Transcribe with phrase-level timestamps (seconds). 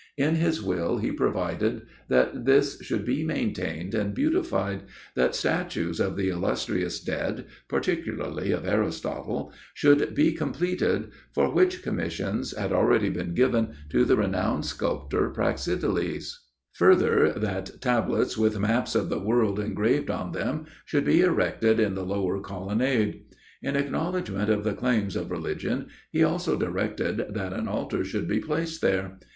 [0.17, 4.81] In his will he provided that this should be maintained and beautified,
[5.13, 12.51] that statues of the illustrious dead (particularly of Aristotle) should be completed, for which commissions
[12.57, 19.07] had already been given to the renowned sculptor Praxiteles; further, that tablets with maps of
[19.09, 23.21] the world engraved on them should be erected in the lower colonnade.
[23.61, 28.39] In acknowledgment of the claims of religion, he also directed that an altar should be
[28.39, 29.19] placed there.